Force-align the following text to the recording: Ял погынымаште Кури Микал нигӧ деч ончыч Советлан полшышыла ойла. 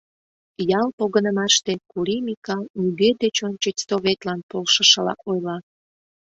Ял 0.79 0.87
погынымаште 0.99 1.73
Кури 1.91 2.17
Микал 2.27 2.63
нигӧ 2.79 3.09
деч 3.21 3.35
ончыч 3.47 3.77
Советлан 3.87 4.39
полшышыла 4.49 5.13
ойла. 5.29 5.57